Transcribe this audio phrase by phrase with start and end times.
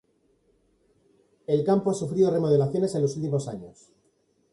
[1.45, 3.91] El campo ha sufrido varias remodelaciones en los últimos años.